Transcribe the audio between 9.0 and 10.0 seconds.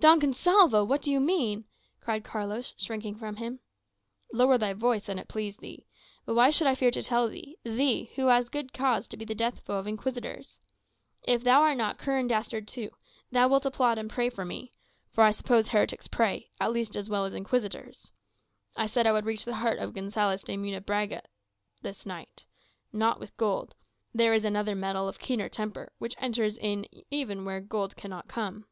to be the death foe of